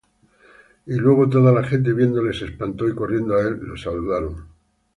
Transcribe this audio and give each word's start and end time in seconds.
Y 0.87 0.95
luego 0.95 1.29
toda 1.29 1.51
la 1.51 1.61
gente, 1.63 1.93
viéndole, 1.93 2.33
se 2.33 2.45
espantó, 2.45 2.87
y 2.89 2.95
corriendo 2.95 3.35
á 3.37 3.41
él, 3.41 3.61
le 3.63 3.77
saludaron. 3.77 4.47